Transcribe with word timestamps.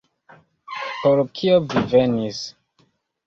Por 1.03 1.21
kio 1.41 1.59
vi 1.73 1.85
venis? 1.93 2.41